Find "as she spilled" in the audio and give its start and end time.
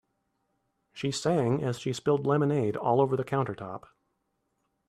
1.63-2.25